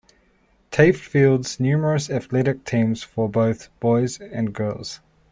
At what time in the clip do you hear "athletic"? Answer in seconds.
2.09-2.65